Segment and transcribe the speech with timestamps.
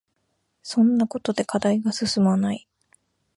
[0.63, 2.67] そんなこんなで課題が進まない